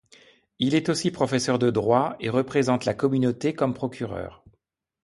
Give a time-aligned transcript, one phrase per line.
[0.57, 4.43] Il est aussi professeur de droit et représente la communauté comme procureur.